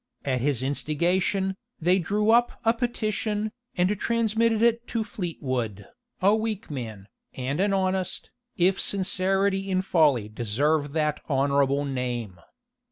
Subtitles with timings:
[0.25, 5.85] At his instigation, they drew up a petition, and transmitted it to Fleetwood,
[6.23, 12.39] a weak man, and an honest, if sincerity in folly deserve that honorable name.